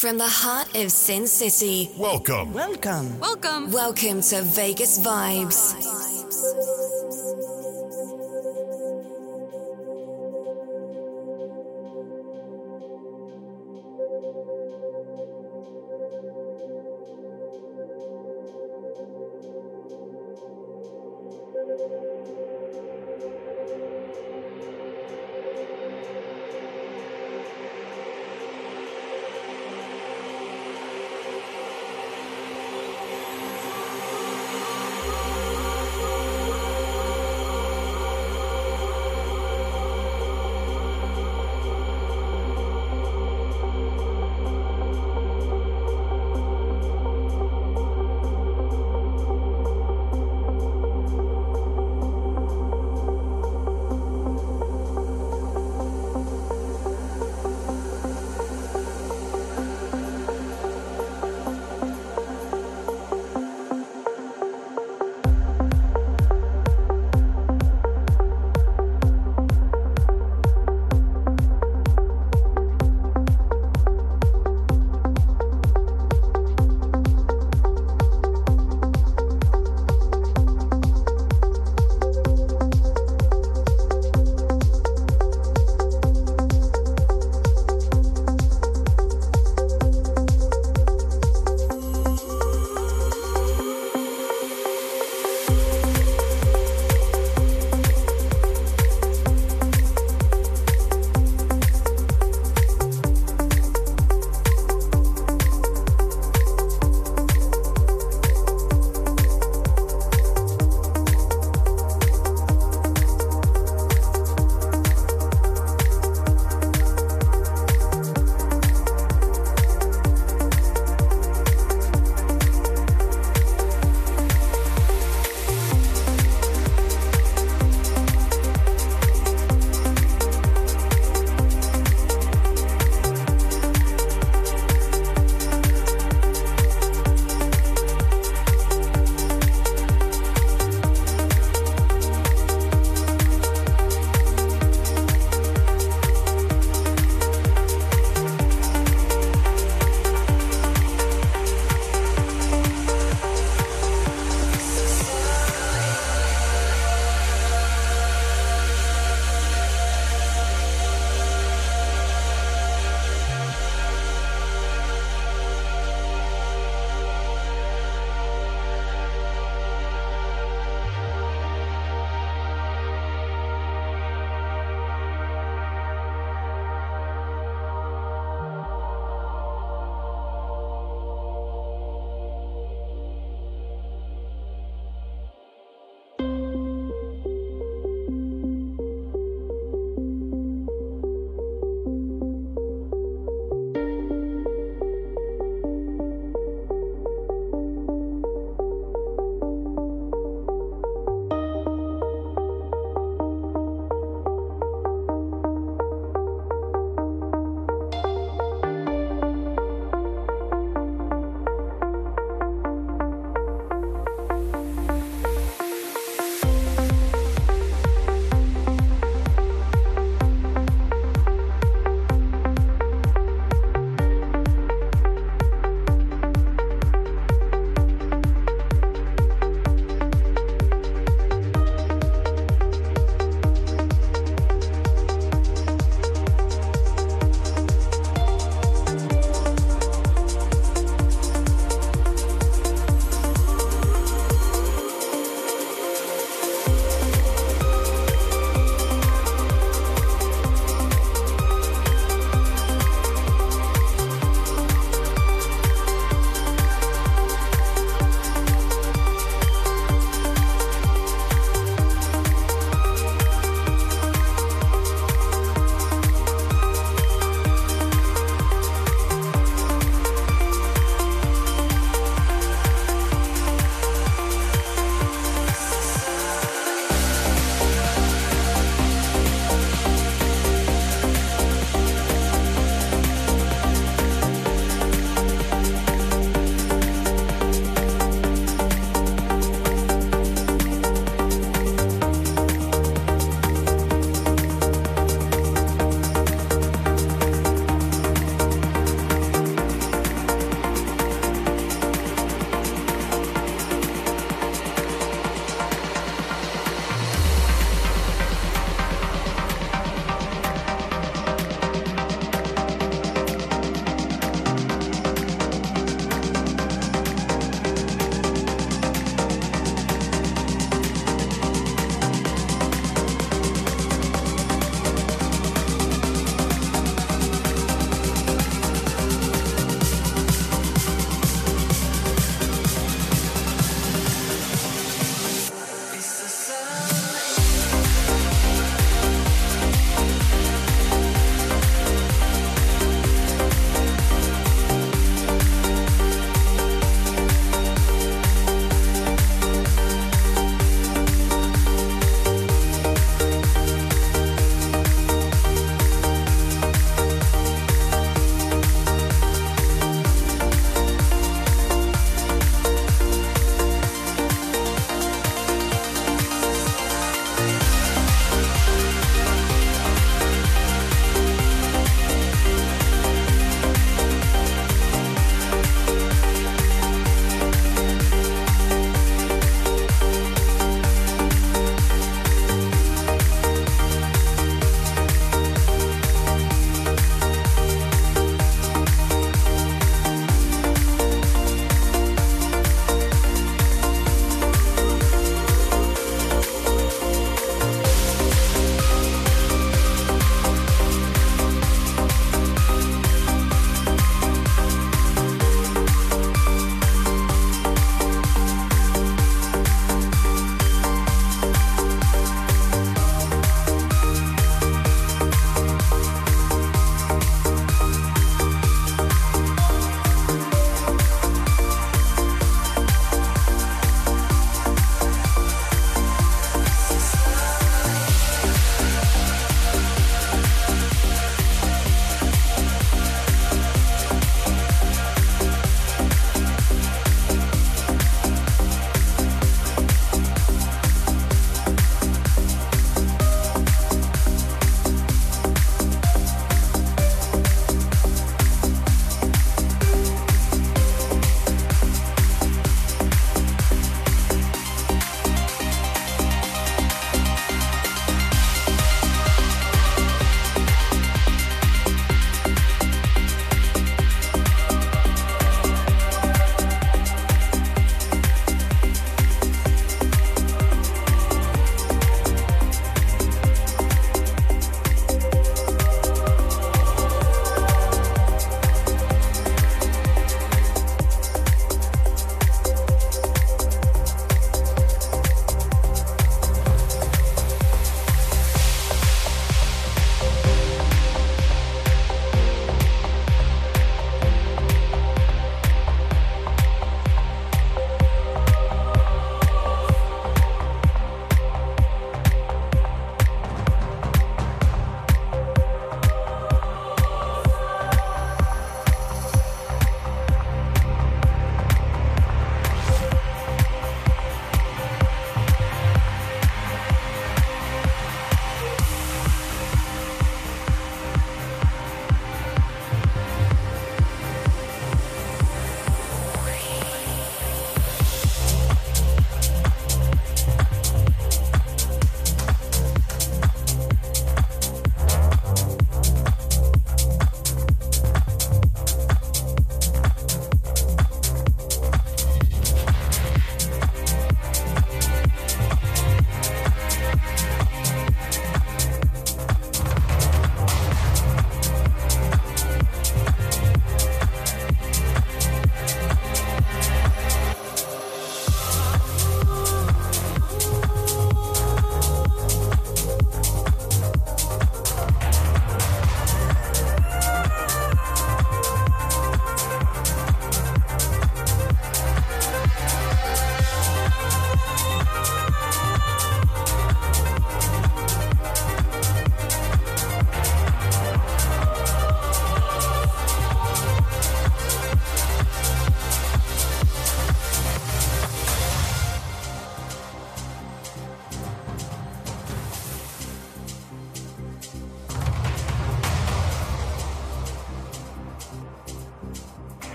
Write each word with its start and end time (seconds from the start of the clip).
From 0.00 0.16
the 0.16 0.26
heart 0.26 0.74
of 0.76 0.90
Sin 0.90 1.26
City, 1.26 1.90
Welcome. 1.94 2.54
Welcome. 2.54 3.20
Welcome. 3.20 3.70
welcome 3.70 4.22
to 4.22 4.40
Vegas 4.40 4.98
Vibes. 4.98 6.09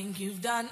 Think 0.00 0.18
you've 0.18 0.40
done 0.40 0.69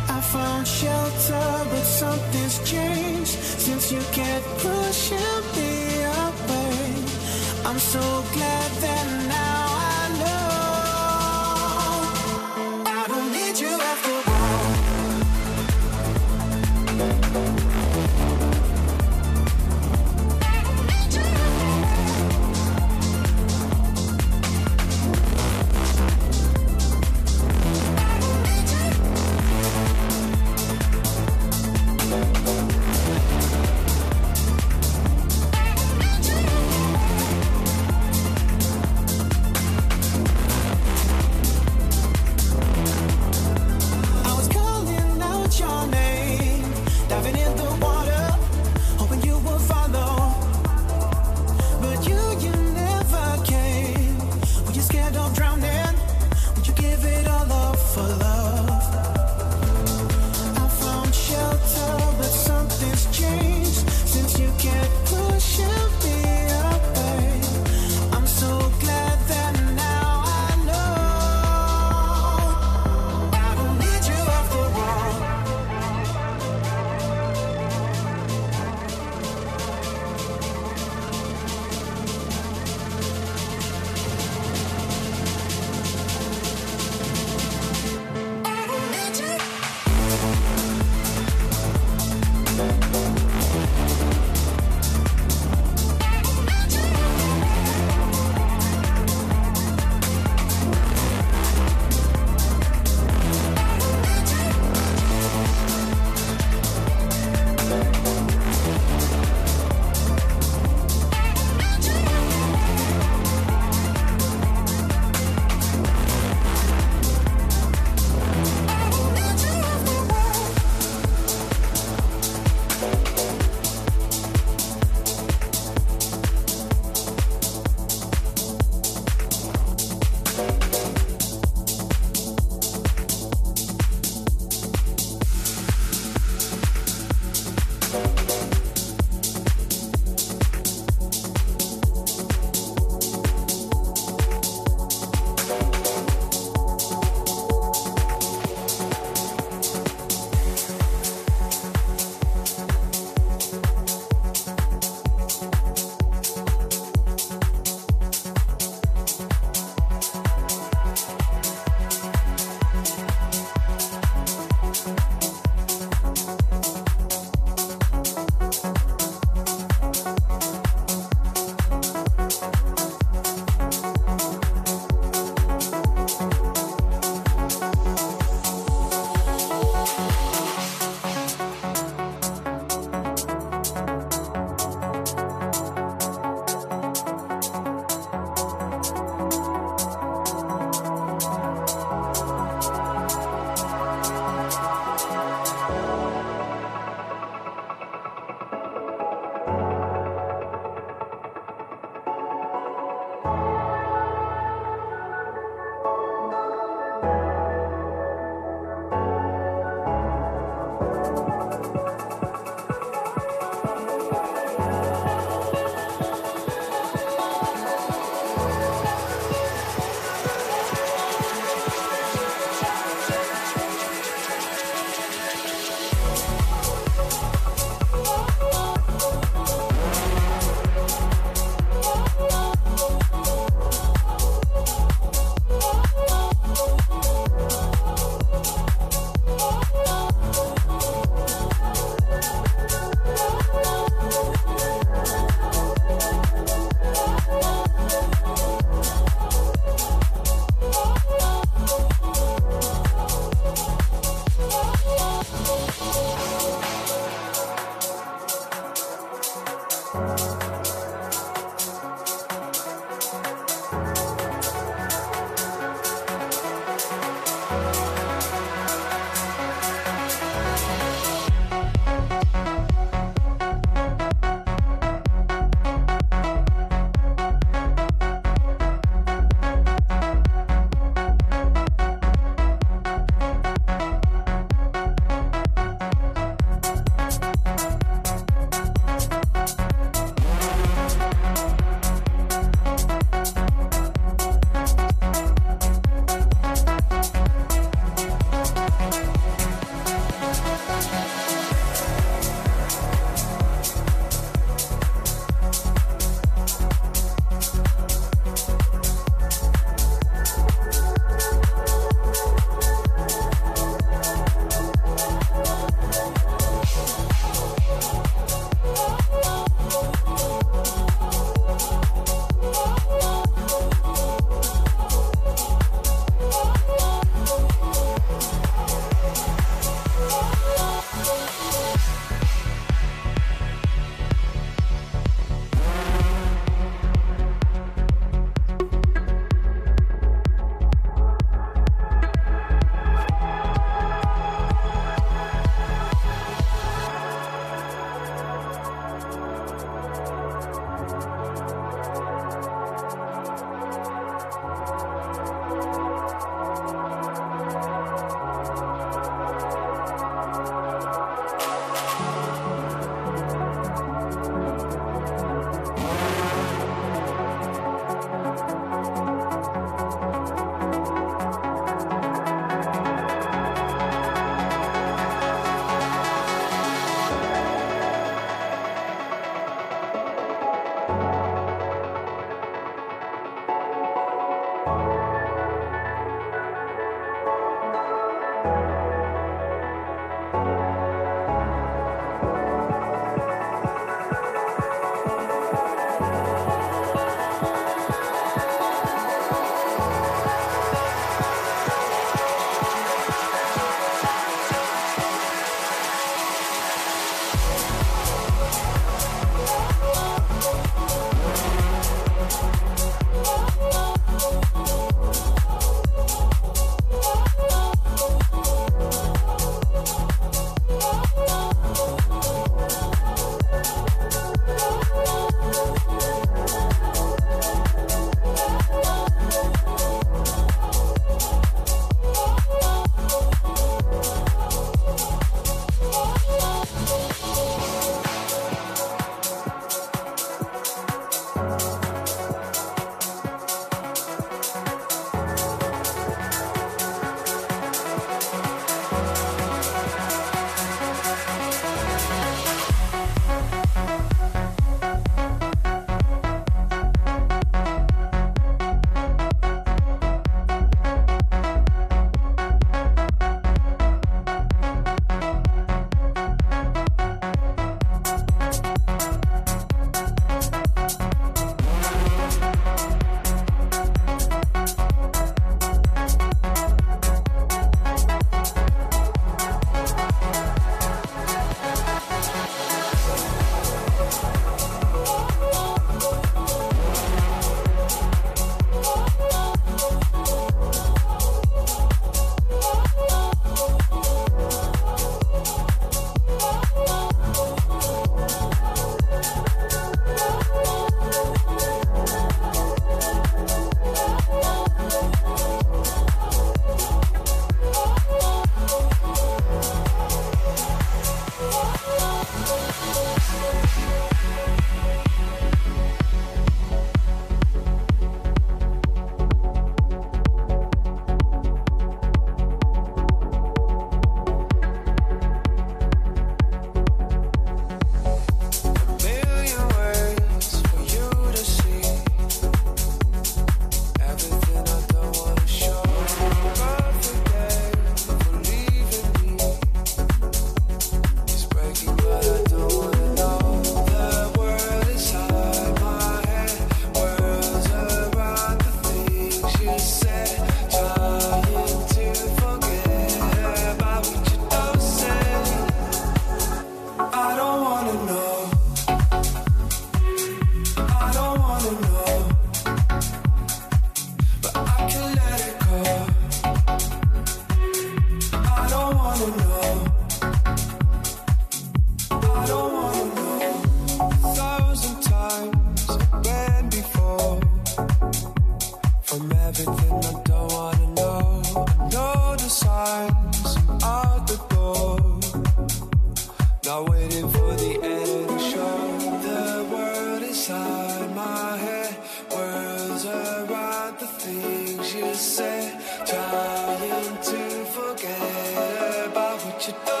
reaching 587.21 587.29
for 587.29 587.55
the 587.55 587.83
end. 587.83 588.41
Show 588.41 588.97
the 589.21 589.67
world 589.71 590.23
inside 590.23 591.15
my 591.15 591.57
head. 591.57 591.95
Words 592.31 593.05
around 593.05 593.99
the 593.99 594.07
things 594.07 594.95
you 594.95 595.13
say. 595.13 595.79
Trying 596.05 597.17
to 597.21 597.65
forget 597.65 599.07
about 599.07 599.39
what 599.45 599.67
you 599.67 599.73
do. 599.85 600.00